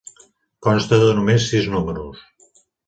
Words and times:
Consta 0.69 0.97
de 1.03 1.11
només 1.21 1.47
sis 1.53 1.71
números. 1.77 2.29